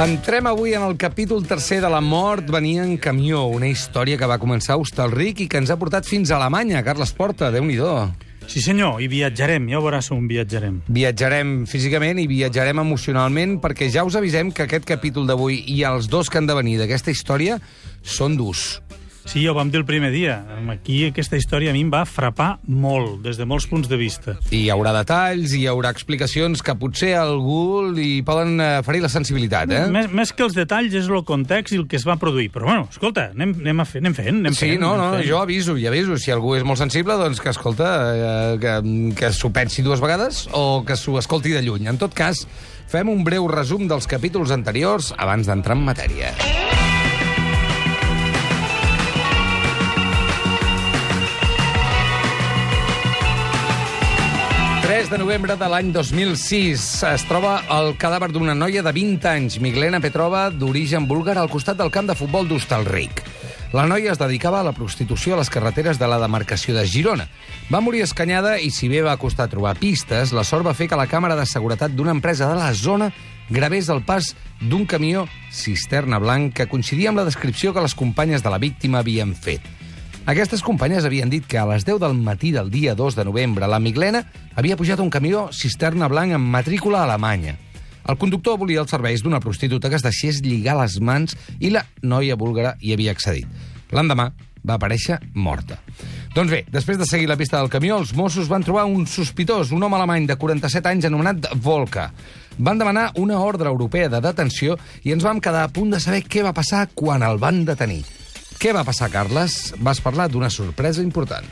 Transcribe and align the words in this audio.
Entrem 0.00 0.46
avui 0.48 0.72
en 0.72 0.80
el 0.80 0.96
capítol 0.96 1.42
tercer 1.44 1.82
de 1.82 1.88
La 1.92 2.00
mort 2.00 2.46
venia 2.48 2.86
en 2.86 2.94
camió, 2.96 3.42
una 3.52 3.68
història 3.68 4.16
que 4.16 4.24
va 4.24 4.38
començar 4.40 4.72
a 4.72 4.80
Hostalric 4.80 5.42
i 5.44 5.46
que 5.52 5.60
ens 5.60 5.68
ha 5.68 5.76
portat 5.76 6.08
fins 6.08 6.30
a 6.30 6.38
Alemanya. 6.38 6.80
Carles 6.86 7.12
Porta, 7.12 7.50
déu 7.52 7.66
nhi 7.68 7.76
Sí, 8.48 8.62
senyor, 8.64 9.02
i 9.04 9.10
viatjarem, 9.12 9.68
ja 9.68 9.76
ho 9.76 9.84
veuràs 9.84 10.08
on 10.10 10.24
viatjarem. 10.26 10.80
Viatjarem 10.88 11.66
físicament 11.68 12.18
i 12.18 12.26
viatjarem 12.26 12.80
emocionalment 12.80 13.58
perquè 13.60 13.90
ja 13.92 14.02
us 14.08 14.16
avisem 14.16 14.50
que 14.50 14.64
aquest 14.64 14.88
capítol 14.88 15.28
d'avui 15.28 15.60
i 15.68 15.82
els 15.84 16.08
dos 16.08 16.30
que 16.30 16.40
han 16.40 16.48
de 16.48 16.56
venir 16.56 16.78
d'aquesta 16.80 17.12
història 17.12 17.60
són 18.00 18.40
durs. 18.40 18.80
Sí, 19.30 19.44
ho 19.46 19.52
vam 19.54 19.68
dir 19.70 19.78
el 19.78 19.84
primer 19.86 20.08
dia. 20.10 20.40
Aquí 20.72 21.04
aquesta 21.06 21.38
història 21.38 21.70
a 21.70 21.74
mi 21.76 21.84
em 21.84 21.90
va 21.92 22.00
frapar 22.08 22.56
molt, 22.66 23.20
des 23.22 23.36
de 23.38 23.44
molts 23.46 23.68
punts 23.70 23.86
de 23.86 23.94
vista. 24.00 24.32
I 24.50 24.64
hi 24.64 24.70
haurà 24.74 24.90
detalls, 24.96 25.52
i 25.54 25.60
hi 25.62 25.68
haurà 25.70 25.92
explicacions 25.94 26.64
que 26.66 26.74
potser 26.74 27.12
a 27.14 27.20
algú 27.28 27.92
li 27.94 28.24
poden 28.26 28.56
eh, 28.58 28.70
ferir 28.82 29.04
la 29.04 29.10
sensibilitat, 29.12 29.70
eh? 29.70 29.84
Més, 29.94 30.08
més 30.10 30.32
que 30.34 30.42
els 30.48 30.56
detalls 30.58 30.96
és 30.98 31.06
el 31.06 31.22
context 31.28 31.76
i 31.76 31.78
el 31.78 31.86
que 31.86 32.00
es 32.00 32.06
va 32.08 32.16
produir. 32.18 32.48
Però, 32.50 32.66
bueno, 32.66 32.88
escolta, 32.90 33.28
anem, 33.30 33.54
anem, 33.62 33.84
a 33.84 33.86
fer, 33.86 34.02
anem 34.02 34.18
fent, 34.18 34.40
anem 34.42 34.56
Sí, 34.58 34.72
fent. 34.72 34.82
no, 34.82 34.96
anem 34.96 35.04
no, 35.04 35.20
fent. 35.20 35.28
jo 35.30 35.38
aviso, 35.44 35.78
i 35.78 35.86
aviso. 35.86 36.18
Si 36.18 36.34
algú 36.34 36.56
és 36.58 36.66
molt 36.66 36.82
sensible, 36.82 37.14
doncs 37.22 37.38
que, 37.38 37.54
escolta, 37.54 37.92
eh, 38.10 38.58
que, 38.58 38.74
que 39.14 39.30
s'ho 39.36 39.52
pensi 39.54 39.86
dues 39.86 40.02
vegades 40.02 40.48
o 40.58 40.82
que 40.82 40.98
s'ho 40.98 41.20
escolti 41.22 41.54
de 41.54 41.62
lluny. 41.62 41.86
En 41.86 42.02
tot 42.02 42.18
cas, 42.18 42.42
fem 42.90 43.06
un 43.14 43.22
breu 43.22 43.46
resum 43.46 43.86
dels 43.86 44.10
capítols 44.10 44.50
anteriors 44.50 45.14
abans 45.22 45.46
d'entrar 45.46 45.78
en 45.78 45.86
matèria. 45.86 46.34
3 54.90 55.06
de 55.08 55.18
novembre 55.22 55.54
de 55.54 55.66
l'any 55.70 55.92
2006 55.94 56.84
es 57.06 57.24
troba 57.28 57.52
el 57.70 57.92
cadàver 57.94 58.32
d'una 58.34 58.56
noia 58.58 58.82
de 58.82 58.90
20 58.90 59.28
anys, 59.30 59.60
Miglena 59.62 60.00
Petrova, 60.02 60.48
d'origen 60.50 61.04
búlgar, 61.06 61.36
al 61.38 61.46
costat 61.52 61.78
del 61.78 61.92
camp 61.94 62.08
de 62.08 62.16
futbol 62.18 62.48
d'Hostalric. 62.50 63.20
La 63.70 63.84
noia 63.86 64.10
es 64.10 64.18
dedicava 64.18 64.58
a 64.58 64.66
la 64.66 64.72
prostitució 64.74 65.36
a 65.36 65.38
les 65.38 65.50
carreteres 65.54 66.00
de 66.00 66.08
la 66.10 66.18
demarcació 66.18 66.74
de 66.74 66.82
Girona. 66.90 67.28
Va 67.70 67.78
morir 67.78 68.02
escanyada 68.02 68.56
i, 68.58 68.72
si 68.74 68.90
bé 68.90 69.04
va 69.06 69.14
costar 69.14 69.46
trobar 69.52 69.76
pistes, 69.78 70.32
la 70.34 70.42
sort 70.42 70.66
va 70.66 70.74
fer 70.74 70.88
que 70.90 70.98
la 70.98 71.06
càmera 71.06 71.36
de 71.38 71.46
seguretat 71.46 71.94
d'una 71.94 72.16
empresa 72.16 72.50
de 72.50 72.58
la 72.58 72.72
zona 72.74 73.12
gravés 73.48 73.92
el 73.94 74.02
pas 74.02 74.32
d'un 74.58 74.88
camió 74.90 75.28
cisterna 75.54 76.18
blanc 76.18 76.50
que 76.58 76.66
coincidia 76.66 77.14
amb 77.14 77.22
la 77.22 77.28
descripció 77.30 77.70
que 77.70 77.86
les 77.86 77.94
companyes 77.94 78.42
de 78.42 78.50
la 78.50 78.58
víctima 78.58 79.06
havien 79.06 79.38
fet. 79.38 79.62
Aquestes 80.28 80.60
companyes 80.62 81.06
havien 81.08 81.30
dit 81.32 81.46
que 81.48 81.58
a 81.58 81.64
les 81.70 81.86
10 81.86 81.98
del 82.02 82.14
matí 82.14 82.50
del 82.52 82.68
dia 82.70 82.94
2 82.94 83.16
de 83.16 83.24
novembre 83.24 83.66
la 83.66 83.80
Miglena 83.80 84.26
havia 84.54 84.76
pujat 84.76 85.00
un 85.00 85.10
camió 85.10 85.48
cisterna 85.52 86.10
blanc 86.12 86.36
amb 86.36 86.52
matrícula 86.52 87.02
alemanya. 87.04 87.56
El 88.08 88.18
conductor 88.20 88.58
volia 88.60 88.82
els 88.84 88.92
serveis 88.92 89.24
d'una 89.24 89.40
prostituta 89.40 89.88
que 89.88 89.96
es 89.96 90.04
deixés 90.04 90.42
lligar 90.44 90.76
les 90.80 91.00
mans 91.00 91.36
i 91.58 91.72
la 91.72 91.86
noia 92.02 92.36
búlgara 92.36 92.76
hi 92.80 92.92
havia 92.92 93.16
accedit. 93.16 93.48
L'endemà 93.96 94.28
va 94.60 94.76
aparèixer 94.76 95.18
morta. 95.34 95.80
Doncs 96.34 96.52
bé, 96.52 96.60
després 96.70 97.00
de 97.00 97.08
seguir 97.08 97.26
la 97.26 97.38
pista 97.40 97.58
del 97.58 97.72
camió, 97.72 97.96
els 97.98 98.12
Mossos 98.14 98.48
van 98.48 98.62
trobar 98.62 98.84
un 98.86 99.06
sospitós, 99.08 99.72
un 99.72 99.82
home 99.82 99.96
alemany 99.96 100.28
de 100.28 100.36
47 100.36 100.92
anys 100.92 101.08
anomenat 101.08 101.48
Volka. 101.64 102.10
Van 102.58 102.78
demanar 102.78 103.10
una 103.16 103.40
ordre 103.40 103.72
europea 103.72 104.12
de 104.12 104.20
detenció 104.20 104.76
i 105.02 105.16
ens 105.16 105.24
vam 105.24 105.40
quedar 105.40 105.64
a 105.64 105.72
punt 105.72 105.96
de 105.96 106.00
saber 106.00 106.22
què 106.28 106.44
va 106.44 106.54
passar 106.54 106.86
quan 106.94 107.24
el 107.26 107.40
van 107.40 107.64
detenir. 107.64 108.04
Què 108.60 108.74
va 108.76 108.82
passar, 108.84 109.06
Carles? 109.08 109.70
Vas 109.80 110.02
parlar 110.04 110.26
d'una 110.28 110.50
sorpresa 110.52 111.00
important. 111.00 111.46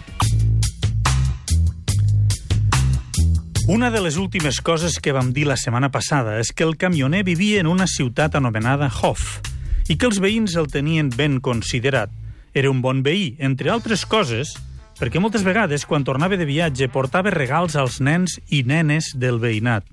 Una 3.72 3.88
de 3.88 4.02
les 4.04 4.18
últimes 4.20 4.58
coses 4.60 4.98
que 5.00 5.14
vam 5.16 5.30
dir 5.32 5.46
la 5.48 5.56
setmana 5.56 5.88
passada 5.88 6.34
és 6.36 6.50
que 6.52 6.66
el 6.66 6.74
camioner 6.76 7.22
vivia 7.24 7.62
en 7.62 7.70
una 7.70 7.86
ciutat 7.88 8.36
anomenada 8.36 8.90
Hof 8.92 9.38
i 9.88 9.96
que 9.96 10.04
els 10.04 10.20
veïns 10.20 10.56
el 10.60 10.68
tenien 10.68 11.08
ben 11.08 11.38
considerat. 11.40 12.12
Era 12.52 12.68
un 12.68 12.82
bon 12.84 13.00
veí, 13.06 13.38
entre 13.40 13.72
altres 13.72 14.04
coses, 14.04 14.52
perquè 15.00 15.16
moltes 15.16 15.46
vegades, 15.48 15.86
quan 15.88 16.04
tornava 16.04 16.36
de 16.36 16.44
viatge, 16.44 16.90
portava 16.92 17.32
regals 17.32 17.78
als 17.80 18.02
nens 18.04 18.36
i 18.52 18.60
nenes 18.68 19.14
del 19.16 19.40
veïnat. 19.40 19.88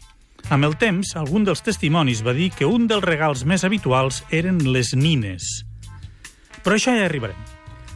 Amb 0.52 0.68
el 0.68 0.76
temps, 0.76 1.16
algun 1.16 1.48
dels 1.48 1.64
testimonis 1.64 2.26
va 2.28 2.36
dir 2.36 2.52
que 2.52 2.68
un 2.68 2.92
dels 2.92 3.08
regals 3.08 3.46
més 3.48 3.64
habituals 3.64 4.20
eren 4.36 4.60
les 4.76 4.92
nines. 5.00 5.64
Però 6.66 6.80
això 6.80 6.96
ja 6.98 7.06
arribarem. 7.06 7.38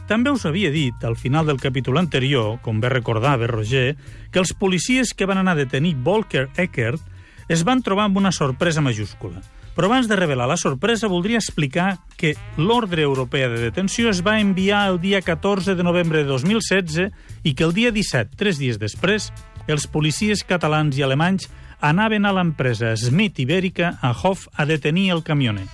També 0.06 0.30
us 0.30 0.44
havia 0.46 0.70
dit, 0.70 0.94
al 1.06 1.16
final 1.18 1.46
del 1.46 1.60
capítol 1.62 1.98
anterior, 1.98 2.58
com 2.62 2.80
bé 2.82 2.88
recordava 2.90 3.46
Roger, 3.46 3.96
que 4.30 4.38
els 4.38 4.54
policies 4.54 5.12
que 5.14 5.26
van 5.26 5.38
anar 5.38 5.56
a 5.56 5.60
detenir 5.60 5.96
Volker 6.02 6.48
Eckert 6.56 7.02
es 7.50 7.64
van 7.66 7.82
trobar 7.82 8.06
amb 8.06 8.18
una 8.18 8.30
sorpresa 8.30 8.82
majúscula. 8.82 9.42
Però 9.74 9.86
abans 9.86 10.06
de 10.10 10.18
revelar 10.18 10.48
la 10.50 10.58
sorpresa, 10.58 11.08
voldria 11.08 11.38
explicar 11.38 12.00
que 12.18 12.34
l'ordre 12.58 13.02
europea 13.02 13.48
de 13.48 13.60
detenció 13.62 14.10
es 14.10 14.22
va 14.26 14.40
enviar 14.40 14.84
el 14.90 15.00
dia 15.00 15.22
14 15.22 15.74
de 15.74 15.86
novembre 15.86 16.22
de 16.22 16.30
2016 16.30 17.10
i 17.42 17.54
que 17.54 17.64
el 17.64 17.74
dia 17.74 17.90
17, 17.94 18.36
tres 18.36 18.58
dies 18.58 18.78
després, 18.78 19.30
els 19.66 19.86
policies 19.86 20.42
catalans 20.46 20.98
i 20.98 21.06
alemanys 21.06 21.48
anaven 21.80 22.26
a 22.26 22.34
l'empresa 22.34 22.92
Smith 22.98 23.38
Ibèrica 23.38 23.96
a 24.02 24.10
Hof 24.10 24.48
a 24.54 24.66
detenir 24.66 25.10
el 25.14 25.22
camioner. 25.22 25.66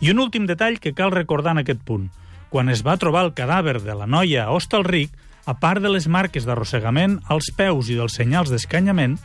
I 0.00 0.10
un 0.10 0.22
últim 0.22 0.46
detall 0.46 0.80
que 0.80 0.94
cal 0.94 1.10
recordar 1.10 1.54
en 1.58 1.62
aquest 1.62 1.82
punt. 1.82 2.10
Quan 2.54 2.68
es 2.70 2.84
va 2.86 2.92
trobar 3.02 3.24
el 3.26 3.32
cadàver 3.34 3.80
de 3.82 3.96
la 3.98 4.06
noia 4.06 4.44
a 4.44 4.52
Hostalric, 4.54 5.10
a 5.42 5.56
part 5.58 5.82
de 5.82 5.90
les 5.90 6.04
marques 6.06 6.44
d'arrossegament 6.46 7.16
als 7.34 7.48
peus 7.50 7.88
i 7.90 7.96
dels 7.98 8.14
senyals 8.14 8.52
d'escanyament, 8.52 9.16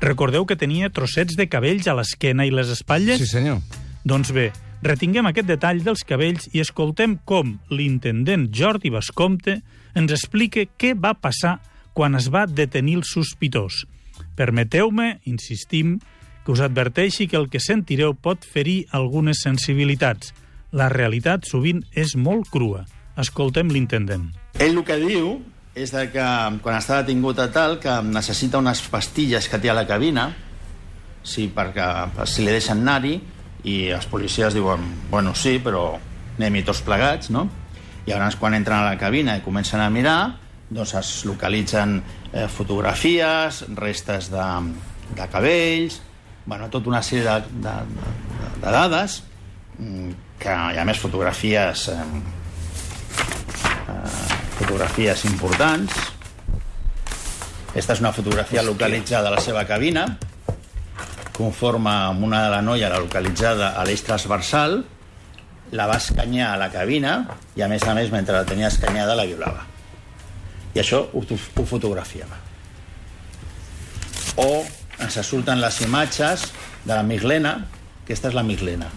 recordeu 0.00 0.46
que 0.48 0.56
tenia 0.56 0.88
trossets 0.88 1.36
de 1.36 1.44
cabells 1.52 1.84
a 1.84 1.98
l'esquena 1.98 2.46
i 2.48 2.54
les 2.54 2.72
espatlles? 2.72 3.20
Sí, 3.20 3.28
senyor. 3.28 3.60
Doncs 4.08 4.32
bé, 4.32 4.46
retinguem 4.80 5.28
aquest 5.28 5.50
detall 5.50 5.84
dels 5.84 6.06
cabells 6.08 6.48
i 6.56 6.64
escoltem 6.64 7.18
com 7.28 7.58
l'intendent 7.68 8.48
Jordi 8.56 8.88
Bascomte 8.96 9.58
ens 9.92 10.16
explica 10.16 10.64
què 10.80 10.94
va 10.96 11.12
passar 11.12 11.58
quan 11.92 12.16
es 12.16 12.32
va 12.32 12.48
detenir 12.48 13.02
el 13.02 13.04
sospitós. 13.04 13.84
Permeteu-me, 14.32 15.18
insistim, 15.28 15.98
que 16.40 16.56
us 16.56 16.64
adverteixi 16.64 17.28
que 17.28 17.36
el 17.36 17.52
que 17.52 17.60
sentireu 17.60 18.16
pot 18.16 18.48
ferir 18.48 18.86
algunes 18.96 19.44
sensibilitats. 19.44 20.32
La 20.76 20.90
realitat 20.92 21.46
sovint 21.48 21.80
és 21.96 22.12
molt 22.20 22.50
crua. 22.52 22.82
Escoltem 23.16 23.70
l'intendent. 23.72 24.26
Ell 24.60 24.76
el 24.76 24.84
que 24.84 24.98
diu 25.00 25.38
és 25.78 25.94
que 26.12 26.26
quan 26.60 26.76
està 26.76 26.98
detingut 27.00 27.38
a 27.40 27.48
tal 27.54 27.78
que 27.80 27.94
necessita 28.04 28.60
unes 28.60 28.82
pastilles 28.92 29.48
que 29.48 29.60
té 29.62 29.70
a 29.70 29.76
la 29.78 29.86
cabina 29.88 30.28
sí, 31.22 31.46
perquè 31.54 31.86
si 32.28 32.44
li 32.44 32.52
deixen 32.52 32.82
anar-hi 32.82 33.14
i 33.64 33.78
els 33.94 34.06
policies 34.10 34.54
diuen 34.54 34.84
bueno, 35.10 35.32
sí, 35.34 35.56
però 35.62 35.94
anem-hi 36.36 36.64
tots 36.66 36.82
plegats, 36.84 37.32
no? 37.34 37.46
I 38.04 38.12
llavors 38.12 38.36
quan 38.40 38.56
entren 38.58 38.82
a 38.82 38.90
la 38.90 39.00
cabina 39.00 39.38
i 39.38 39.44
comencen 39.44 39.80
a 39.80 39.88
mirar 39.92 40.18
doncs 40.68 40.94
es 41.00 41.10
localitzen 41.24 41.98
eh, 42.32 42.46
fotografies, 42.52 43.64
restes 43.78 44.28
de, 44.28 44.46
de 45.16 45.28
cabells, 45.32 46.02
bueno, 46.44 46.68
tota 46.68 46.92
una 46.92 47.00
sèrie 47.02 47.24
de, 47.24 47.60
de, 47.64 47.76
de, 47.88 48.54
de 48.60 48.72
dades 48.72 49.22
mm, 49.78 50.27
que 50.38 50.54
hi 50.72 50.78
ha 50.78 50.86
més 50.86 51.00
fotografies 51.02 51.88
eh, 51.92 52.02
fotografies 54.58 55.24
importants. 55.24 55.94
Aquesta 57.70 57.94
és 57.94 58.02
una 58.02 58.12
fotografia 58.12 58.64
localitzada 58.66 59.30
a 59.30 59.36
la 59.36 59.42
seva 59.42 59.64
cabina, 59.68 60.04
conforme 61.36 61.90
amb 62.10 62.24
una 62.26 62.42
de 62.44 62.52
la 62.52 62.62
noia 62.64 62.90
la 62.90 62.98
localitzada 63.00 63.72
a 63.78 63.84
l'eix 63.86 64.02
transversal, 64.06 64.80
la 65.72 65.86
va 65.86 65.98
escanyar 66.00 66.52
a 66.52 66.60
la 66.60 66.70
cabina 66.72 67.14
i, 67.54 67.62
a 67.62 67.68
més 67.70 67.84
a 67.86 67.94
més, 67.94 68.10
mentre 68.10 68.34
la 68.34 68.46
tenia 68.48 68.70
escanyada, 68.72 69.14
la 69.14 69.26
violava. 69.28 69.66
I 70.74 70.82
això 70.82 71.04
ho, 71.12 71.22
ho 71.22 71.66
fotografiava. 71.68 72.40
O 74.42 74.64
ens 74.98 75.20
surten 75.26 75.60
les 75.62 75.80
imatges 75.86 76.48
de 76.84 76.94
la 76.94 77.04
Miglena, 77.06 77.60
aquesta 78.04 78.32
és 78.32 78.36
la 78.36 78.46
Miglena. 78.46 78.90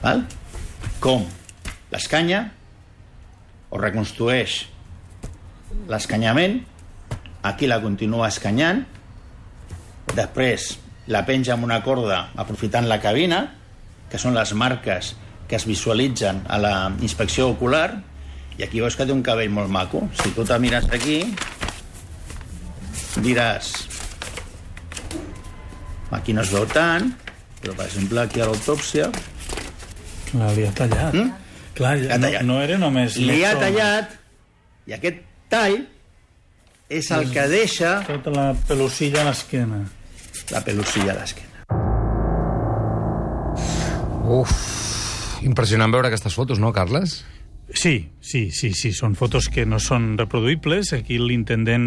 Val? 0.00 0.24
Com 1.00 1.26
l'escanya 1.90 2.44
o 3.70 3.78
reconstrueix 3.80 4.62
l'escanyament, 5.90 6.60
aquí 7.46 7.68
la 7.70 7.80
continua 7.82 8.28
escanyant, 8.28 8.84
Després 10.16 10.72
la 11.10 11.22
penja 11.26 11.54
amb 11.54 11.66
una 11.66 11.80
corda 11.84 12.30
aprofitant 12.38 12.88
la 12.90 12.98
cabina, 13.02 13.44
que 14.10 14.18
són 14.18 14.34
les 14.34 14.52
marques 14.58 15.14
que 15.50 15.58
es 15.58 15.66
visualitzen 15.66 16.42
a 16.50 16.58
la 16.62 16.74
inspecció 17.02 17.48
ocular, 17.50 18.00
i 18.58 18.64
aquí 18.66 18.82
veus 18.82 18.96
que 18.98 19.06
té 19.06 19.14
un 19.14 19.22
cabell 19.26 19.52
molt 19.54 19.70
maco. 19.70 20.02
Si 20.18 20.34
tu 20.34 20.44
te 20.46 20.58
mires 20.62 20.90
aquí, 20.90 21.22
diràs... 23.22 23.72
Aquí 26.10 26.34
no 26.34 26.42
es 26.42 26.50
veu 26.50 26.64
tant, 26.66 27.12
però, 27.60 27.76
per 27.78 27.84
exemple, 27.86 28.18
aquí 28.24 28.42
a 28.42 28.48
l'autòpsia 28.48 29.12
Clar, 30.30 30.50
li 30.56 30.66
ha 30.66 30.72
tallat. 30.76 31.14
Mm? 31.14 31.30
Clar, 31.74 31.94
Li 31.98 32.10
ha 32.10 32.18
no, 32.18 32.26
tallat. 32.26 32.42
no 32.46 32.60
era 32.62 32.78
només... 32.78 33.16
li 33.16 33.42
ha 33.46 33.54
tallat 33.58 34.16
i 34.90 34.94
aquest 34.96 35.20
tall 35.50 35.78
és 36.90 37.10
el 37.14 37.28
que 37.30 37.44
deixa 37.50 38.00
Tota 38.06 38.32
la 38.34 38.48
pelusilla 38.68 39.22
a 39.22 39.28
l'esquena. 39.30 39.84
la 40.50 40.60
pelucilla 40.66 41.12
a 41.14 41.20
l'esquena. 41.20 41.48
Uf, 44.30 44.50
impressionant 45.42 45.90
veure 45.94 46.10
aquestes 46.10 46.34
fotos, 46.38 46.58
no, 46.62 46.72
Carles? 46.72 47.20
Sí, 47.72 48.10
sí, 48.20 48.50
sí, 48.50 48.72
sí, 48.74 48.90
són 48.94 49.14
fotos 49.14 49.46
que 49.50 49.62
no 49.66 49.78
són 49.78 50.16
reproduïbles. 50.18 50.92
Aquí 50.96 51.18
l'intendent 51.22 51.84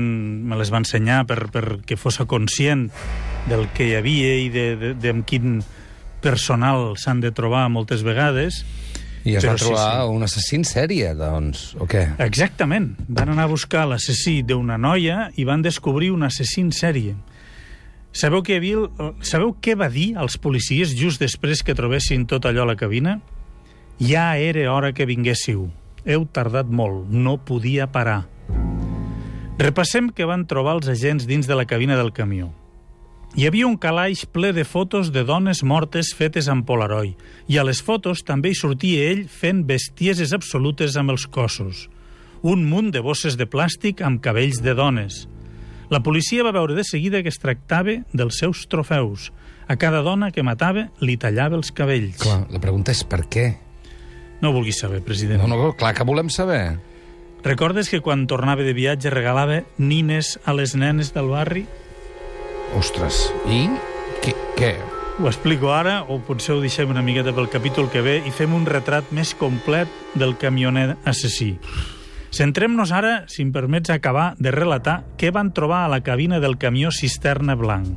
me 0.47 0.55
les 0.59 0.71
va 0.71 0.79
ensenyar 0.79 1.25
per, 1.27 1.49
per 1.51 1.81
que 1.87 1.97
fos 1.99 2.19
conscient 2.27 2.87
del 3.51 3.67
que 3.75 3.89
hi 3.89 3.95
havia 3.99 4.35
i 4.39 4.49
de, 4.51 4.65
de, 4.79 4.93
de 4.95 5.11
amb 5.11 5.25
quin 5.27 5.57
personal 6.23 6.93
s'han 6.97 7.21
de 7.23 7.33
trobar 7.35 7.67
moltes 7.69 8.03
vegades. 8.05 8.63
I 9.23 9.37
es 9.39 9.45
va 9.47 9.53
sí, 9.55 9.63
trobar 9.63 9.89
sí. 10.01 10.07
un 10.15 10.25
assassí 10.25 10.57
en 10.59 10.65
sèrie, 10.67 11.13
doncs, 11.15 11.69
o 11.79 11.87
què? 11.87 12.07
Exactament. 12.23 12.89
Van 13.07 13.31
anar 13.31 13.45
a 13.47 13.51
buscar 13.51 13.85
l'assassí 13.87 14.41
d'una 14.47 14.79
noia 14.79 15.29
i 15.39 15.45
van 15.47 15.63
descobrir 15.63 16.11
un 16.11 16.25
assassí 16.27 16.63
en 16.63 16.73
sèrie. 16.75 17.13
Sabeu 18.13 18.43
què, 18.45 18.59
havia, 18.59 18.83
sabeu 19.25 19.55
què 19.63 19.77
va 19.79 19.87
dir 19.89 20.11
als 20.21 20.35
policies 20.37 20.91
just 20.93 21.23
després 21.23 21.63
que 21.65 21.73
trobessin 21.73 22.27
tot 22.29 22.45
allò 22.45 22.67
a 22.67 22.73
la 22.73 22.77
cabina? 22.77 23.17
Ja 24.01 24.33
era 24.37 24.67
hora 24.73 24.91
que 24.93 25.07
vinguéssiu. 25.09 25.69
Heu 26.03 26.27
tardat 26.35 26.67
molt, 26.67 27.07
no 27.09 27.39
podia 27.41 27.87
parar. 27.87 28.25
Repassem 29.57 30.11
què 30.11 30.27
van 30.27 30.43
trobar 30.49 30.75
els 30.79 30.91
agents 30.91 31.25
dins 31.29 31.47
de 31.47 31.55
la 31.55 31.65
cabina 31.69 31.95
del 31.95 32.11
camió. 32.11 32.51
Hi 33.33 33.47
havia 33.49 33.65
un 33.65 33.79
calaix 33.81 34.27
ple 34.29 34.51
de 34.53 34.61
fotos 34.61 35.07
de 35.09 35.23
dones 35.25 35.63
mortes 35.65 36.11
fetes 36.13 36.45
amb 36.53 36.67
Polaroid, 36.69 37.17
i 37.49 37.57
a 37.57 37.63
les 37.65 37.79
fotos 37.81 38.21
també 38.21 38.51
hi 38.51 38.57
sortia 38.59 39.07
ell 39.09 39.23
fent 39.25 39.63
bestieses 39.65 40.35
absolutes 40.37 40.93
amb 41.01 41.15
els 41.15 41.25
cossos. 41.25 41.87
Un 42.45 42.67
munt 42.69 42.91
de 42.93 43.01
bosses 43.01 43.33
de 43.33 43.47
plàstic 43.49 44.03
amb 44.05 44.21
cabells 44.21 44.61
de 44.61 44.77
dones. 44.77 45.23
La 45.89 46.03
policia 46.05 46.45
va 46.45 46.53
veure 46.53 46.77
de 46.77 46.85
seguida 46.85 47.23
que 47.25 47.33
es 47.33 47.41
tractava 47.41 48.03
dels 48.13 48.37
seus 48.37 48.67
trofeus. 48.69 49.31
A 49.65 49.81
cada 49.81 50.05
dona 50.05 50.29
que 50.29 50.45
matava 50.45 50.91
li 51.01 51.17
tallava 51.17 51.57
els 51.57 51.73
cabells. 51.73 52.21
Clar, 52.21 52.43
la 52.53 52.61
pregunta 52.61 52.93
és 52.93 53.01
per 53.01 53.23
què? 53.25 53.49
No 54.45 54.53
vulguis 54.53 54.77
saber, 54.77 55.01
president. 55.01 55.41
No, 55.41 55.49
no, 55.49 55.73
clar 55.73 55.95
que 55.97 56.05
volem 56.05 56.29
saber. 56.29 56.75
Recordes 57.41 57.89
que 57.89 57.99
quan 57.99 58.27
tornava 58.29 58.61
de 58.61 58.77
viatge 58.77 59.09
regalava 59.09 59.63
nines 59.81 60.37
a 60.45 60.53
les 60.53 60.77
nenes 60.77 61.15
del 61.17 61.33
barri? 61.33 61.65
Ostres, 62.73 63.27
i? 63.45 63.67
Què? 64.23 64.31
què? 64.57 64.71
Ho 65.21 65.27
explico 65.29 65.69
ara, 65.69 65.99
o 66.09 66.17
potser 66.25 66.55
ho 66.55 66.61
deixem 66.63 66.89
una 66.89 67.03
miqueta 67.05 67.33
pel 67.37 67.49
capítol 67.53 67.85
que 67.93 68.01
ve 68.01 68.15
i 68.25 68.31
fem 68.33 68.55
un 68.57 68.65
retrat 68.65 69.11
més 69.13 69.35
complet 69.37 69.91
del 70.17 70.33
camioner 70.41 70.95
assassí. 71.05 71.51
Centrem-nos 72.33 72.89
ara, 72.89 73.13
si 73.29 73.43
em 73.45 73.51
permets 73.53 73.93
acabar, 73.93 74.31
de 74.41 74.49
relatar 74.55 75.03
què 75.21 75.29
van 75.29 75.53
trobar 75.53 75.83
a 75.83 75.91
la 75.91 76.01
cabina 76.01 76.41
del 76.41 76.57
camió 76.57 76.89
cisterna 76.89 77.53
blanc. 77.53 77.93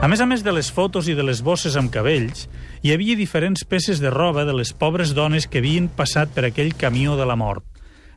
A 0.00 0.08
més 0.08 0.24
a 0.24 0.26
més 0.26 0.40
de 0.44 0.56
les 0.56 0.72
fotos 0.72 1.12
i 1.12 1.14
de 1.14 1.26
les 1.26 1.44
bosses 1.44 1.76
amb 1.76 1.92
cabells, 1.92 2.46
hi 2.80 2.94
havia 2.94 3.18
diferents 3.18 3.66
peces 3.68 4.00
de 4.00 4.08
roba 4.14 4.46
de 4.48 4.56
les 4.56 4.72
pobres 4.72 5.12
dones 5.12 5.46
que 5.46 5.60
havien 5.60 5.92
passat 5.92 6.32
per 6.32 6.48
aquell 6.48 6.72
camió 6.80 7.20
de 7.20 7.28
la 7.28 7.36
mort. 7.36 7.66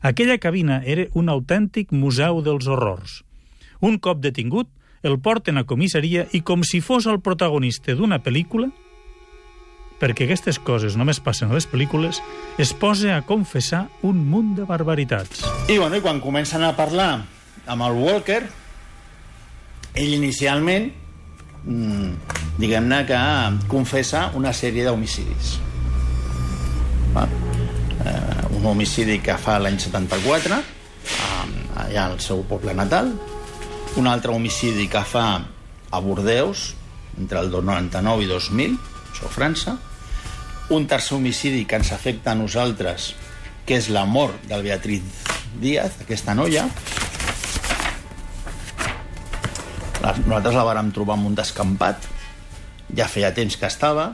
Aquella 0.00 0.40
cabina 0.40 0.80
era 0.86 1.10
un 1.12 1.28
autèntic 1.28 1.92
museu 1.92 2.40
dels 2.40 2.66
horrors. 2.66 3.20
Un 3.84 4.00
cop 4.00 4.24
detingut, 4.24 4.72
el 5.02 5.18
porten 5.18 5.58
a 5.58 5.66
comissaria 5.66 6.26
i 6.32 6.42
com 6.46 6.62
si 6.66 6.80
fos 6.80 7.08
el 7.10 7.20
protagonista 7.20 7.96
d'una 7.98 8.20
pel·lícula, 8.22 8.70
perquè 10.02 10.26
aquestes 10.26 10.58
coses 10.58 10.96
només 10.98 11.20
passen 11.22 11.50
a 11.50 11.58
les 11.58 11.68
pel·lícules, 11.70 12.18
es 12.58 12.72
posa 12.74 13.16
a 13.16 13.22
confessar 13.26 13.84
un 14.02 14.24
munt 14.26 14.56
de 14.58 14.66
barbaritats. 14.66 15.44
I, 15.68 15.78
bueno, 15.78 15.94
i 15.98 16.02
quan 16.02 16.18
comencen 16.22 16.64
a 16.66 16.74
parlar 16.78 17.12
amb 17.70 17.86
el 17.86 17.98
Walker, 18.02 18.40
ell 19.94 20.14
inicialment, 20.16 20.90
mm, 21.64 22.10
diguem-ne 22.58 23.02
que 23.06 23.20
confessa 23.70 24.30
una 24.34 24.52
sèrie 24.52 24.84
d'homicidis. 24.88 25.58
Eh, 28.02 28.56
un 28.56 28.66
homicidi 28.66 29.20
que 29.22 29.36
fa 29.38 29.58
l'any 29.62 29.78
74, 29.78 30.58
eh, 30.58 31.44
allà 31.84 32.08
al 32.08 32.18
seu 32.20 32.42
poble 32.48 32.74
natal, 32.74 33.12
un 33.96 34.06
altre 34.08 34.32
homicidi 34.32 34.86
que 34.88 35.02
fa 35.04 35.42
a 35.92 35.98
Bordeus, 36.00 36.72
entre 37.20 37.40
el 37.40 37.50
99 37.52 38.24
i 38.24 38.28
2000, 38.30 38.78
això 39.12 39.28
a 39.28 39.32
França, 39.32 39.76
un 40.72 40.86
tercer 40.88 41.18
homicidi 41.18 41.66
que 41.68 41.76
ens 41.76 41.92
afecta 41.92 42.32
a 42.32 42.38
nosaltres, 42.38 43.12
que 43.68 43.76
és 43.76 43.90
la 43.92 44.06
mort 44.08 44.48
del 44.48 44.64
Beatriz 44.64 45.04
Díaz, 45.60 46.00
aquesta 46.00 46.34
noia. 46.34 46.64
Nosaltres 50.24 50.56
la 50.56 50.66
vàrem 50.66 50.90
trobar 50.96 51.18
en 51.20 51.28
un 51.28 51.36
descampat, 51.38 52.08
ja 52.96 53.10
feia 53.12 53.34
temps 53.36 53.58
que 53.60 53.68
estava, 53.68 54.12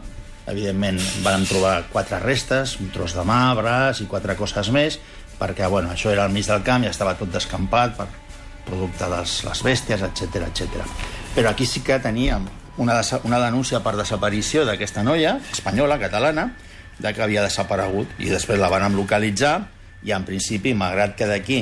evidentment 0.51 0.99
vàrem 1.23 1.47
trobar 1.47 1.77
quatre 1.93 2.19
restes, 2.25 2.77
un 2.83 2.91
tros 2.91 3.15
de 3.15 3.25
mà, 3.25 3.55
braç 3.57 4.03
i 4.03 4.11
quatre 4.11 4.35
coses 4.37 4.73
més, 4.75 4.99
perquè 5.39 5.71
bueno, 5.71 5.93
això 5.95 6.11
era 6.11 6.27
al 6.27 6.35
mig 6.35 6.49
del 6.51 6.65
camp 6.67 6.83
i 6.83 6.91
estava 6.91 7.15
tot 7.15 7.31
descampat 7.31 7.95
per 7.95 8.09
producte 8.69 9.09
de 9.09 9.19
les, 9.19 9.65
bèsties, 9.65 10.05
etc 10.07 10.45
etc. 10.47 10.87
Però 11.35 11.51
aquí 11.51 11.67
sí 11.67 11.83
que 11.87 11.99
teníem 12.03 12.47
una, 12.79 13.01
una 13.25 13.41
denúncia 13.43 13.83
per 13.83 13.97
desaparició 13.99 14.65
d'aquesta 14.69 15.03
noia, 15.03 15.39
espanyola, 15.53 15.99
catalana, 15.99 16.53
de 16.99 17.13
que 17.15 17.23
havia 17.23 17.45
desaparegut 17.47 18.21
i 18.23 18.31
després 18.31 18.61
la 18.61 18.71
van 18.71 18.95
localitzar 18.97 19.57
i 20.07 20.15
en 20.15 20.25
principi, 20.27 20.75
malgrat 20.75 21.17
que 21.19 21.27
d'aquí 21.27 21.61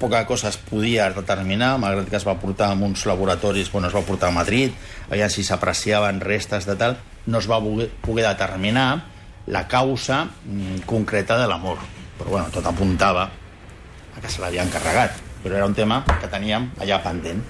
poca 0.00 0.24
cosa 0.26 0.48
es 0.48 0.56
podia 0.56 1.10
determinar, 1.12 1.74
malgrat 1.78 2.08
que 2.08 2.16
es 2.16 2.26
va 2.26 2.38
portar 2.40 2.70
a 2.72 2.74
uns 2.74 3.04
laboratoris, 3.06 3.70
bueno, 3.72 3.88
es 3.88 3.94
va 3.94 4.00
portar 4.00 4.30
a 4.30 4.36
Madrid, 4.36 4.72
aviam 5.10 5.28
si 5.28 5.44
s'apreciaven 5.44 6.22
restes 6.24 6.64
de 6.66 6.76
tal, 6.80 6.96
no 7.26 7.38
es 7.38 7.48
va 7.48 7.60
poder, 7.60 7.90
determinar 8.24 9.04
la 9.46 9.66
causa 9.68 10.24
mm, 10.24 10.86
concreta 10.86 11.36
de 11.38 11.46
la 11.48 11.58
mort. 11.58 11.84
Però 12.16 12.36
bueno, 12.36 12.48
tot 12.52 12.66
apuntava 12.66 13.28
a 13.28 14.20
que 14.20 14.28
se 14.28 14.40
l'havien 14.40 14.72
carregat, 14.72 15.29
però 15.42 15.56
era 15.56 15.66
un 15.66 15.74
tema 15.74 16.02
que 16.08 16.28
teníem 16.30 16.70
allà 16.80 17.00
pendent. 17.04 17.42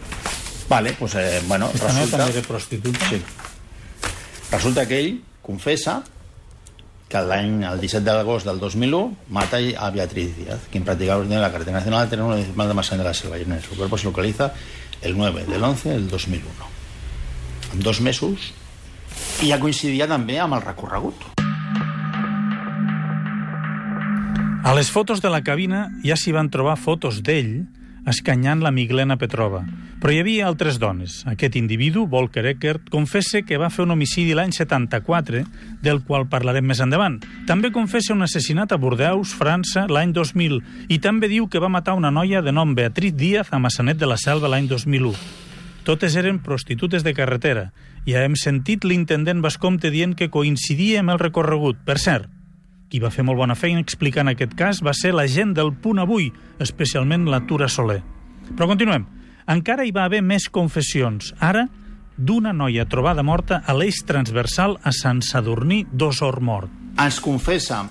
Vale, 0.71 0.95
pues, 0.99 1.17
eh, 1.19 1.43
bueno, 1.49 1.67
noia 1.67 1.91
resulta... 1.91 2.17
també 2.17 2.39
era 2.39 2.47
prostituta? 2.47 3.11
Sí. 3.11 3.21
Resulta 4.53 4.87
que 4.87 5.01
ell 5.03 5.13
confessa 5.43 6.01
que 7.11 7.23
l'any, 7.27 7.65
el 7.67 7.83
17 7.83 8.07
d'agost 8.07 8.47
del 8.47 8.61
2001, 8.63 9.01
mata 9.35 9.59
a 9.59 9.91
Beatriz 9.91 10.37
Díaz, 10.37 10.69
quien 10.71 10.85
practicaba 10.87 11.25
en 11.25 11.41
la 11.41 11.51
carretera 11.51 11.79
nacional 11.79 12.05
del 12.05 12.11
terreno 12.11 12.29
municipal 12.31 12.69
de 12.69 12.75
Massana 12.75 13.03
de 13.03 13.09
la 13.09 13.15
Selva. 13.15 13.39
Y 13.39 13.43
en 13.43 13.61
su 13.63 13.77
cuerpo 13.77 13.99
se 13.99 14.05
localiza 14.05 14.53
el 15.03 15.19
9 15.19 15.47
del 15.47 15.63
11 15.63 15.89
del 15.91 16.09
2001. 16.09 16.53
En 17.73 17.81
dos 17.81 18.01
mesos, 18.01 18.53
i 19.41 19.51
ja 19.51 19.59
coincidia 19.61 20.07
també 20.11 20.39
amb 20.39 20.57
el 20.57 20.63
recorregut. 20.63 21.17
A 24.61 24.75
les 24.77 24.91
fotos 24.93 25.23
de 25.25 25.31
la 25.33 25.41
cabina 25.43 25.89
ja 26.05 26.17
s'hi 26.21 26.35
van 26.37 26.51
trobar 26.53 26.77
fotos 26.79 27.23
d'ell 27.27 27.65
escanyant 28.07 28.63
la 28.63 28.71
Miglena 28.71 29.17
Petrova. 29.21 29.65
Però 30.01 30.13
hi 30.15 30.21
havia 30.23 30.47
altres 30.49 30.79
dones. 30.81 31.21
Aquest 31.29 31.59
individu, 31.61 32.07
Volker 32.09 32.47
Eckert, 32.49 32.89
confessa 32.89 33.43
que 33.45 33.59
va 33.61 33.69
fer 33.69 33.85
un 33.85 33.93
homicidi 33.93 34.33
l'any 34.35 34.55
74, 34.57 35.43
del 35.85 36.01
qual 36.07 36.25
parlarem 36.33 36.65
més 36.65 36.81
endavant. 36.81 37.19
També 37.47 37.73
confessa 37.75 38.15
un 38.15 38.25
assassinat 38.25 38.73
a 38.73 38.81
Bordeus, 38.81 39.35
França, 39.37 39.85
l'any 39.91 40.15
2000, 40.17 40.59
i 40.89 40.99
també 41.05 41.29
diu 41.29 41.51
que 41.53 41.61
va 41.61 41.69
matar 41.69 41.99
una 41.99 42.11
noia 42.11 42.41
de 42.41 42.53
nom 42.57 42.75
Beatriz 42.75 43.13
Díaz 43.13 43.53
a 43.53 43.61
Massanet 43.61 44.01
de 44.01 44.09
la 44.09 44.17
Selva 44.17 44.49
l'any 44.49 44.71
2001. 44.71 45.13
Totes 45.85 46.17
eren 46.17 46.41
prostitutes 46.45 47.05
de 47.05 47.15
carretera. 47.17 47.71
Ja 48.09 48.25
hem 48.25 48.37
sentit 48.37 48.85
l'intendent 48.85 49.41
Bascomte 49.45 49.91
dient 49.93 50.17
que 50.17 50.31
coincidia 50.33 51.01
amb 51.01 51.13
el 51.13 51.21
recorregut. 51.21 51.81
Per 51.85 51.99
cert, 52.01 52.29
qui 52.91 53.01
va 53.01 53.13
fer 53.15 53.23
molt 53.25 53.39
bona 53.39 53.55
feina 53.55 53.81
explicant 53.81 54.29
aquest 54.29 54.57
cas 54.59 54.83
va 54.83 54.93
ser 54.97 55.15
la 55.15 55.29
gent 55.31 55.55
del 55.55 55.73
Punt 55.73 56.03
Avui, 56.03 56.31
especialment 56.59 57.29
la 57.31 57.41
Tura 57.47 57.69
Soler. 57.71 58.01
Però 58.51 58.67
continuem. 58.67 59.07
Encara 59.51 59.87
hi 59.87 59.95
va 59.95 60.05
haver 60.09 60.21
més 60.27 60.49
confessions. 60.51 61.33
Ara, 61.39 61.69
d'una 62.17 62.53
noia 62.53 62.85
trobada 62.91 63.23
morta 63.23 63.63
a 63.65 63.75
l'eix 63.75 64.03
transversal 64.07 64.77
a 64.83 64.93
Sant 64.93 65.23
Sadurní 65.25 65.85
d'Osor 65.91 66.41
Mort. 66.45 66.71
Ens 67.01 67.21
confessa 67.23 67.85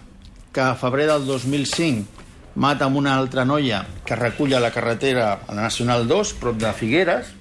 que 0.53 0.61
a 0.61 0.75
febrer 0.77 1.07
del 1.09 1.25
2005 1.25 2.19
mata 2.59 2.85
amb 2.85 2.99
una 2.99 3.15
altra 3.15 3.45
noia 3.47 3.85
que 4.05 4.17
recull 4.19 4.53
a 4.53 4.61
la 4.61 4.71
carretera 4.75 5.31
a 5.47 5.55
la 5.55 5.63
Nacional 5.63 6.07
2, 6.07 6.35
prop 6.41 6.59
de 6.59 6.73
Figueres, 6.75 7.31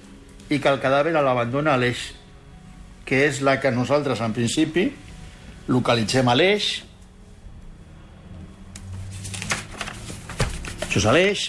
i 0.49 0.57
que 0.57 0.71
el 0.71 0.79
cadàver 0.81 1.13
l'abandona 1.13 1.75
a 1.75 1.81
l'eix 1.81 2.09
que 3.05 3.23
és 3.25 3.41
la 3.41 3.57
que 3.59 3.71
nosaltres, 3.73 4.21
en 4.21 4.33
principi, 4.35 4.85
localitzem 5.67 6.27
a 6.29 6.35
l'eix. 6.37 6.69
Això 10.89 10.97
és 10.97 11.05
a 11.05 11.11
l'eix, 11.13 11.41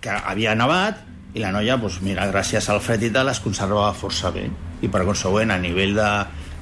que 0.00 0.14
havia 0.16 0.54
nevat, 0.56 1.02
i 1.36 1.42
la 1.42 1.50
noia, 1.52 1.74
doncs, 1.76 1.98
mira, 2.00 2.24
gràcies 2.30 2.64
al 2.72 2.80
fred 2.80 3.02
i 3.04 3.10
tal, 3.12 3.28
es 3.28 3.42
conservava 3.44 3.90
força 3.92 4.30
bé. 4.32 4.46
I 4.80 4.88
per 4.88 5.02
consegüent, 5.04 5.52
a 5.52 5.58
nivell 5.60 5.92
de... 5.98 6.06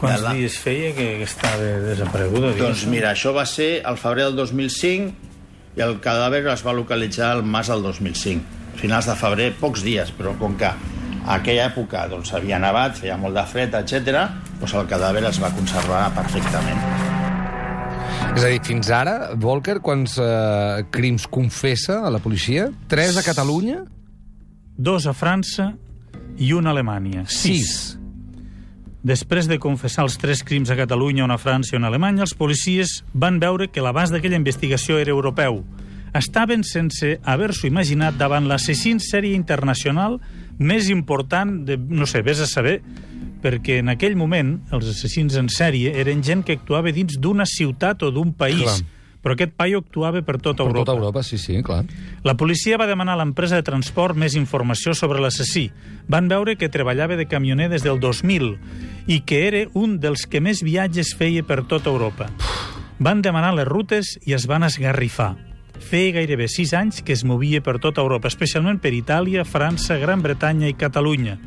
Quants 0.00 0.18
de 0.18 0.26
la... 0.26 0.32
dies 0.34 0.56
feia 0.58 0.90
que, 0.96 1.06
que 1.20 1.28
estava 1.28 1.70
desapareguda? 1.84 2.50
Doncs 2.58 2.82
mira, 2.90 3.12
això 3.14 3.30
va 3.36 3.46
ser 3.46 3.78
al 3.86 4.00
febrer 4.02 4.26
del 4.26 4.42
2005 4.42 5.78
i 5.78 5.86
el 5.86 6.00
cadàver 6.02 6.42
es 6.50 6.66
va 6.66 6.74
localitzar 6.74 7.30
al 7.36 7.46
març 7.46 7.70
del 7.70 7.86
2005. 7.86 8.60
Finals 8.82 9.06
de 9.06 9.14
febrer, 9.22 9.48
pocs 9.62 9.86
dies, 9.86 10.10
però 10.18 10.34
com 10.42 10.58
que 10.58 10.74
a 10.74 11.38
aquella 11.38 11.70
època 11.70 12.08
doncs, 12.10 12.34
havia 12.34 12.58
nevat, 12.58 12.98
feia 12.98 13.22
molt 13.22 13.38
de 13.38 13.46
fred, 13.54 13.78
etc, 13.84 14.26
doncs 14.58 14.74
el 14.82 14.90
cadàver 14.90 15.28
es 15.30 15.42
va 15.46 15.54
conservar 15.54 16.08
perfectament. 16.18 17.03
És 18.34 18.42
a 18.42 18.48
dir, 18.50 18.58
fins 18.66 18.88
ara, 18.90 19.34
Volker, 19.38 19.76
quants 19.78 20.16
eh, 20.18 20.82
crims 20.90 21.28
confessa 21.30 22.00
a 22.02 22.10
la 22.10 22.18
policia? 22.18 22.66
Tres 22.90 23.14
a 23.16 23.22
Catalunya? 23.22 23.84
Dos 24.74 25.06
a 25.06 25.14
França 25.14 25.68
i 26.42 26.50
un 26.52 26.66
a 26.66 26.72
Alemanya. 26.74 27.22
Sis. 27.30 27.94
Després 29.06 29.46
de 29.46 29.60
confessar 29.62 30.08
els 30.08 30.18
tres 30.18 30.42
crims 30.42 30.72
a 30.72 30.76
Catalunya, 30.80 31.22
una 31.28 31.38
a 31.38 31.42
França 31.42 31.76
i 31.76 31.78
una 31.78 31.86
a 31.86 31.92
Alemanya, 31.94 32.24
els 32.26 32.34
policies 32.34 33.02
van 33.14 33.38
veure 33.38 33.68
que 33.70 33.84
l'abast 33.84 34.10
d'aquella 34.12 34.40
investigació 34.40 34.98
era 34.98 35.14
europeu. 35.14 35.62
Estaven 36.14 36.66
sense 36.66 37.18
haver-s'ho 37.22 37.68
imaginat 37.70 38.18
davant 38.18 38.50
l'assassí 38.50 38.96
en 38.96 39.02
sèrie 39.02 39.38
internacional 39.38 40.18
més 40.58 40.90
important 40.90 41.60
de, 41.68 41.78
no 41.78 42.06
sé, 42.10 42.22
vés 42.26 42.42
a 42.42 42.50
saber, 42.50 42.80
perquè 43.44 43.82
en 43.84 43.92
aquell 43.92 44.16
moment 44.16 44.56
els 44.72 44.88
assassins 44.94 45.36
en 45.36 45.50
sèrie 45.52 45.92
eren 46.00 46.24
gent 46.24 46.42
que 46.48 46.56
actuava 46.56 46.92
dins 46.96 47.18
d'una 47.20 47.44
ciutat 47.44 48.02
o 48.02 48.10
d'un 48.14 48.32
país, 48.32 48.64
Clar. 48.64 48.78
però 49.24 49.36
aquest 49.36 49.52
paio 49.56 49.78
actuava 49.84 50.22
per 50.24 50.38
tota 50.40 50.62
Per 50.64 50.70
Europa. 50.70 50.84
tota 50.84 50.96
Europa, 50.98 51.22
sí, 51.22 51.38
sí, 51.38 51.60
clar. 51.62 51.84
La 52.24 52.34
policia 52.36 52.76
va 52.80 52.88
demanar 52.88 53.14
a 53.14 53.22
l'empresa 53.22 53.56
de 53.56 53.62
transport 53.64 54.16
més 54.16 54.34
informació 54.36 54.94
sobre 54.96 55.20
l'assassí. 55.20 55.70
Van 56.08 56.28
veure 56.28 56.56
que 56.56 56.68
treballava 56.68 57.16
de 57.16 57.26
camioner 57.28 57.68
des 57.70 57.84
del 57.84 58.00
2000 58.00 58.56
i 59.06 59.20
que 59.20 59.46
era 59.46 59.66
un 59.74 59.98
dels 60.00 60.26
que 60.26 60.40
més 60.40 60.62
viatges 60.64 61.14
feia 61.16 61.42
per 61.44 61.62
tota 61.68 61.90
Europa. 61.90 62.28
Van 62.98 63.22
demanar 63.22 63.54
les 63.54 63.66
rutes 63.68 64.18
i 64.24 64.32
es 64.34 64.46
van 64.46 64.62
esgarrifar. 64.64 65.34
Feia 65.84 66.12
gairebé 66.20 66.46
sis 66.48 66.72
anys 66.72 67.02
que 67.02 67.12
es 67.12 67.24
movia 67.24 67.60
per 67.60 67.78
tota 67.82 68.00
Europa, 68.00 68.28
especialment 68.28 68.78
per 68.80 68.92
Itàlia, 68.94 69.44
França, 69.44 69.96
Gran 69.98 70.22
Bretanya 70.22 70.68
i 70.68 70.76
Catalunya. 70.78 71.38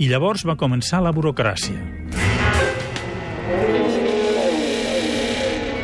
I 0.00 0.08
llavors 0.08 0.46
va 0.48 0.56
començar 0.56 1.02
la 1.04 1.12
burocràcia. 1.12 1.76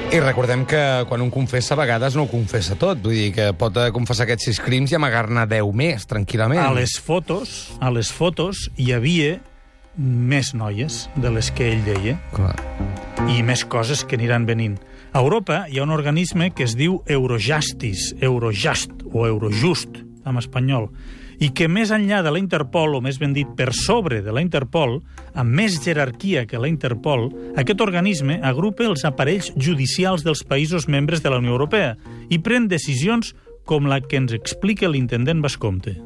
I 0.06 0.20
recordem 0.22 0.62
que 0.64 0.80
quan 1.10 1.20
un 1.20 1.28
confessa, 1.34 1.74
a 1.74 1.80
vegades 1.82 2.14
no 2.16 2.24
ho 2.24 2.30
confessa 2.30 2.78
tot. 2.80 3.02
Vull 3.04 3.18
dir 3.18 3.32
que 3.36 3.50
pot 3.58 3.76
eh, 3.76 3.90
confessar 3.92 4.24
aquests 4.24 4.48
sis 4.48 4.60
crims 4.64 4.94
i 4.94 4.96
amagar-ne 4.96 5.44
deu 5.50 5.68
més, 5.76 6.06
tranquil·lament. 6.08 6.62
A 6.62 6.72
les 6.72 6.96
fotos, 6.96 7.74
a 7.82 7.90
les 7.92 8.08
fotos 8.08 8.70
hi 8.80 8.92
havia 8.96 9.34
més 9.96 10.54
noies 10.56 11.02
de 11.20 11.34
les 11.36 11.52
que 11.52 11.68
ell 11.74 11.84
deia. 11.84 12.16
Clar. 12.36 12.56
i 13.26 13.42
més 13.42 13.64
coses 13.66 14.04
que 14.06 14.16
aniran 14.16 14.46
venint. 14.46 14.76
A 15.12 15.20
Europa 15.20 15.64
hi 15.68 15.80
ha 15.80 15.84
un 15.84 15.92
organisme 15.92 16.52
que 16.54 16.64
es 16.64 16.76
diu 16.78 17.00
Eurojustis, 17.10 18.12
Eurojust 18.22 19.02
o 19.12 19.26
Eurojust, 19.26 19.98
en 20.24 20.38
espanyol, 20.38 20.90
i 21.42 21.50
que 21.52 21.68
més 21.68 21.92
enllà 21.92 22.22
de 22.24 22.32
la 22.32 22.40
Interpol, 22.40 22.96
o 22.96 23.02
més 23.04 23.18
ben 23.20 23.34
dit, 23.36 23.48
per 23.58 23.72
sobre 23.76 24.22
de 24.24 24.32
la 24.32 24.42
Interpol, 24.44 24.98
amb 25.34 25.52
més 25.58 25.78
jerarquia 25.84 26.46
que 26.48 26.60
la 26.60 26.70
Interpol, 26.70 27.28
aquest 27.56 27.82
organisme 27.84 28.38
agrupa 28.42 28.86
els 28.88 29.04
aparells 29.08 29.52
judicials 29.56 30.24
dels 30.24 30.44
països 30.48 30.88
membres 30.88 31.22
de 31.22 31.32
la 31.32 31.40
Unió 31.42 31.56
Europea 31.56 31.94
i 32.32 32.40
pren 32.40 32.68
decisions 32.68 33.34
com 33.66 33.88
la 33.90 34.00
que 34.00 34.20
ens 34.20 34.32
explica 34.32 34.88
l'intendent 34.88 35.42
Bascomte. 35.44 35.96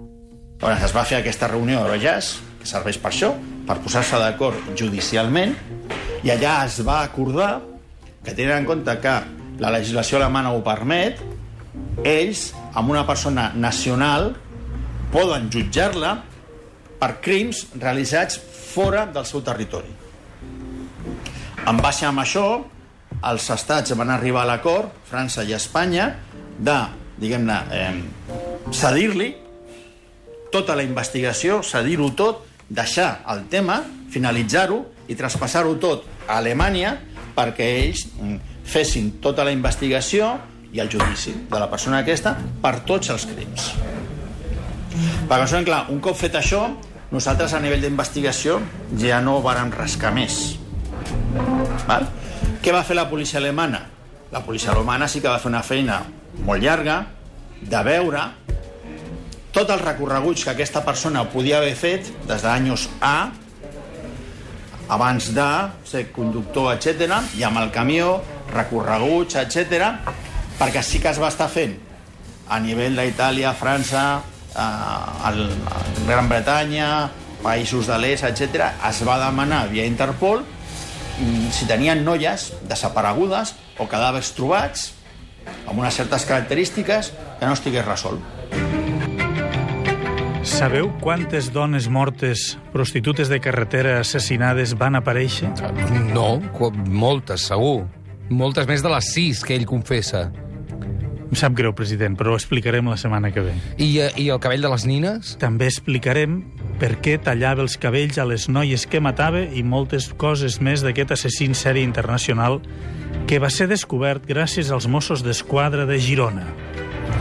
Llavors 0.61 0.85
es 0.85 0.95
va 0.97 1.07
fer 1.09 1.21
aquesta 1.21 1.49
reunió 1.49 1.79
a 1.79 1.87
Eurojust, 1.87 2.41
que 2.61 2.69
serveix 2.69 2.99
per 3.01 3.13
això, 3.13 3.31
per 3.69 3.79
posar-se 3.81 4.19
d'acord 4.21 4.73
judicialment, 4.77 5.55
i 6.25 6.33
allà 6.33 6.59
es 6.67 6.81
va 6.85 7.01
acordar 7.07 7.61
que 8.25 8.35
tenint 8.35 8.59
en 8.59 8.67
compte 8.69 8.97
que 9.01 9.15
la 9.61 9.71
legislació 9.73 10.19
alemana 10.19 10.53
ho 10.53 10.61
permet, 10.65 11.21
ells, 12.05 12.51
amb 12.77 12.93
una 12.93 13.07
persona 13.09 13.51
nacional, 13.57 14.35
poden 15.13 15.49
jutjar-la 15.53 16.15
per 17.01 17.17
crims 17.25 17.67
realitzats 17.75 18.39
fora 18.71 19.07
del 19.07 19.27
seu 19.27 19.43
territori. 19.43 19.91
En 21.69 21.81
base 21.81 22.07
amb 22.09 22.23
això, 22.23 22.47
els 23.31 23.49
estats 23.53 23.93
van 23.99 24.13
arribar 24.15 24.45
a 24.45 24.51
l'acord, 24.53 24.93
França 25.09 25.45
i 25.45 25.53
Espanya, 25.57 26.09
de, 26.59 26.79
diguem-ne, 27.21 27.59
eh, 27.73 27.93
cedir-li 28.73 29.31
tota 30.53 30.77
la 30.77 30.85
investigació, 30.87 31.61
cedir-ho 31.63 32.11
tot, 32.17 32.47
deixar 32.71 33.21
el 33.33 33.47
tema, 33.51 33.81
finalitzar-ho 34.11 34.81
i 35.11 35.17
traspassar-ho 35.19 35.77
tot 35.83 36.07
a 36.27 36.39
Alemanya 36.39 36.97
perquè 37.35 37.67
ells 37.81 38.07
mm, 38.15 38.37
fessin 38.67 39.17
tota 39.23 39.47
la 39.47 39.55
investigació 39.55 40.37
i 40.71 40.83
el 40.83 40.91
judici 40.91 41.35
de 41.51 41.59
la 41.59 41.71
persona 41.71 42.03
aquesta 42.05 42.37
per 42.63 42.79
tots 42.87 43.11
els 43.15 43.27
crims. 43.31 43.73
Perquè, 44.91 45.43
això, 45.45 45.61
clar, 45.67 45.85
un 45.93 46.01
cop 46.03 46.19
fet 46.19 46.37
això, 46.39 46.65
nosaltres 47.11 47.55
a 47.55 47.61
nivell 47.63 47.83
d'investigació 47.83 48.61
ja 48.99 49.21
no 49.25 49.41
vàrem 49.45 49.73
rascar 49.75 50.13
més. 50.15 50.41
Val? 51.87 52.09
Què 52.61 52.75
va 52.75 52.85
fer 52.85 52.99
la 52.99 53.09
policia 53.11 53.41
alemana? 53.41 53.85
La 54.31 54.45
policia 54.47 54.75
alemana 54.75 55.09
sí 55.09 55.23
que 55.23 55.31
va 55.31 55.41
fer 55.43 55.51
una 55.51 55.63
feina 55.67 56.03
molt 56.47 56.63
llarga, 56.63 57.01
de 57.61 57.81
veure 57.85 58.23
tots 59.53 59.73
els 59.75 59.83
recorreguts 59.83 60.45
que 60.47 60.53
aquesta 60.53 60.83
persona 60.87 61.25
podia 61.33 61.59
haver 61.59 61.75
fet 61.75 62.11
des 62.29 62.43
d'anys 62.45 62.87
A, 63.03 63.31
abans 64.91 65.31
de 65.35 65.49
ser 65.87 66.07
conductor, 66.15 66.73
etc, 66.75 67.19
i 67.39 67.45
amb 67.47 67.59
el 67.63 67.71
camió, 67.75 68.19
recorreguts, 68.55 69.37
etc, 69.43 69.91
perquè 70.59 70.83
sí 70.87 71.03
que 71.03 71.11
es 71.11 71.21
va 71.23 71.31
estar 71.31 71.51
fent 71.51 71.77
a 72.51 72.59
nivell 72.63 72.99
d'Itàlia, 72.99 73.53
França, 73.55 74.05
eh, 74.57 75.29
el 75.31 75.43
Gran 76.07 76.29
Bretanya, 76.29 77.11
països 77.43 77.89
de 77.89 77.99
l'est, 78.01 78.27
etc, 78.29 78.73
es 78.89 79.03
va 79.07 79.19
demanar 79.23 79.67
via 79.71 79.87
Interpol 79.89 80.43
mm, 80.43 81.51
si 81.57 81.69
tenien 81.71 82.05
noies 82.05 82.51
desaparegudes 82.69 83.55
o 83.81 83.89
cadàvers 83.89 84.35
trobats 84.37 84.91
amb 85.67 85.79
unes 85.79 85.97
certes 85.97 86.27
característiques 86.29 87.13
que 87.39 87.47
no 87.47 87.57
estigués 87.57 87.87
resolt. 87.87 88.21
Sabeu 90.41 90.89
quantes 91.01 91.51
dones 91.53 91.87
mortes, 91.89 92.59
prostitutes 92.73 93.29
de 93.29 93.41
carretera 93.45 93.99
assassinades 94.01 94.75
van 94.77 94.97
aparèixer? 94.97 95.51
No, 96.13 96.41
moltes, 96.85 97.47
segur. 97.49 97.85
Moltes 98.31 98.69
més 98.69 98.85
de 98.85 98.93
les 98.93 99.11
sis 99.15 99.45
que 99.45 99.57
ell 99.57 99.67
confessa. 99.69 100.31
Em 101.31 101.39
sap 101.39 101.55
greu, 101.55 101.71
president, 101.79 102.17
però 102.19 102.33
ho 102.35 102.39
explicarem 102.39 102.89
la 102.91 102.97
setmana 102.99 103.31
que 103.31 103.45
ve. 103.47 103.53
I, 103.79 103.87
eh, 104.03 104.09
i 104.19 104.27
el 104.35 104.41
cabell 104.43 104.65
de 104.67 104.71
les 104.73 104.85
nines? 104.89 105.37
També 105.39 105.69
explicarem 105.71 106.41
per 106.81 106.97
què 107.05 107.21
tallava 107.23 107.63
els 107.63 107.77
cabells 107.79 108.19
a 108.19 108.27
les 108.27 108.49
noies 108.51 108.83
que 108.91 108.99
matava 108.99 109.45
i 109.47 109.63
moltes 109.63 110.09
coses 110.19 110.59
més 110.61 110.83
d'aquest 110.83 111.15
assassí 111.15 111.47
en 111.47 111.55
sèrie 111.55 111.87
internacional 111.87 112.59
que 113.31 113.39
va 113.39 113.51
ser 113.51 113.69
descobert 113.71 114.27
gràcies 114.27 114.73
als 114.75 114.89
Mossos 114.91 115.23
d'Esquadra 115.23 115.87
de 115.87 116.01
Girona. 116.03 116.49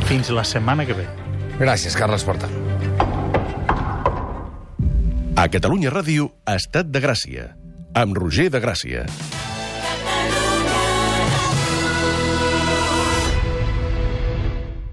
Fins 0.10 0.34
la 0.34 0.44
setmana 0.48 0.88
que 0.89 0.98
ve. 0.98 1.06
Gràcies, 1.60 1.94
Carles 1.94 2.25
Porta. 2.25 2.50
A 5.38 5.46
Catalunya 5.54 5.94
Ràdio, 5.94 6.32
Estat 6.50 6.89
de 6.89 7.04
Gràcia, 7.04 7.51
amb 7.94 8.18
Roger 8.18 8.50
de 8.50 8.63
Gràcia. 8.63 9.06